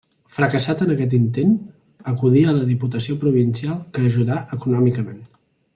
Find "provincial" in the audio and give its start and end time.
3.25-3.79